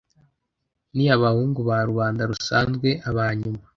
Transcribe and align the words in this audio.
ni 0.95 1.05
abahungu 1.15 1.59
ba 1.67 1.77
rubanda 1.89 2.21
rusanzwe, 2.31 2.89
aba 3.09 3.25
nyuma 3.39 3.63